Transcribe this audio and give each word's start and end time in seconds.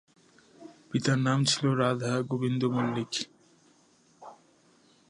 পিতার 0.89 1.19
নাম 1.19 1.39
ছিল 1.43 1.63
রাধাগোবিন্দ 1.73 2.61
মল্লিক। 2.65 3.13